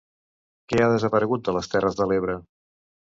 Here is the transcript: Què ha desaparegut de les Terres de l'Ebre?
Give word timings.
Què 0.71 0.79
ha 0.79 0.87
desaparegut 0.93 1.43
de 1.49 1.53
les 1.57 1.69
Terres 1.73 1.99
de 1.99 2.09
l'Ebre? 2.13 2.39